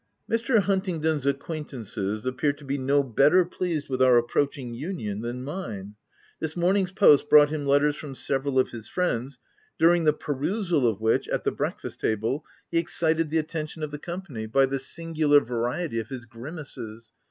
Mr. 0.27 0.57
Huntingdon's 0.57 1.27
acquaintances 1.27 2.25
appear 2.25 2.53
to 2.53 2.65
be 2.65 2.75
no 2.75 3.03
better 3.03 3.45
pleased 3.45 3.87
with 3.87 4.01
our 4.01 4.17
approaching 4.17 4.73
union 4.73 5.21
than 5.21 5.43
mine. 5.43 5.93
This 6.39 6.57
morning's 6.57 6.91
post 6.91 7.29
brought 7.29 7.51
him 7.51 7.67
letters 7.67 7.95
from 7.95 8.15
several 8.15 8.57
of 8.57 8.71
his 8.71 8.89
friends, 8.89 9.37
during 9.77 10.05
the 10.05 10.11
perusal 10.13 10.87
of 10.87 11.01
which, 11.01 11.27
at 11.27 11.43
the 11.43 11.51
breakfast 11.51 11.99
table, 11.99 12.43
he 12.71 12.79
excited 12.79 13.29
the 13.29 13.37
attention 13.37 13.83
of 13.83 13.91
the 13.91 13.99
company, 13.99 14.47
by 14.47 14.61
the 14.65 14.77
OP 14.77 14.81
WILDFELL 14.81 14.87
HALL. 14.87 14.95
25 14.95 14.95
singular 15.35 15.39
variety 15.39 15.99
of 15.99 16.09
his 16.09 16.25
grimaces. 16.25 17.11